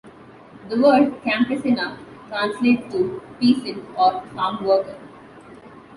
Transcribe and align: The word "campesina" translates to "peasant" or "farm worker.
The 0.69 0.81
word 0.81 1.21
"campesina" 1.23 1.95
translates 2.27 2.91
to 2.91 3.21
"peasant" 3.39 3.83
or 3.95 4.23
"farm 4.33 4.65
worker. 4.65 4.97